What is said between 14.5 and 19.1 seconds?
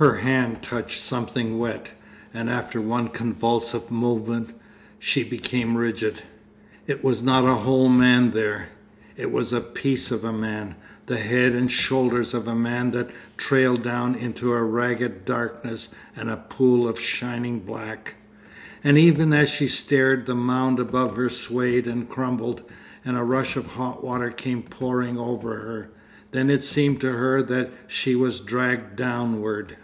a ragged darkness and a pool of shining black.... And